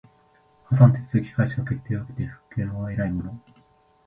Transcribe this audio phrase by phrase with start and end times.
[0.65, 3.39] 破産手続開始の決定を受けて復権を得ない者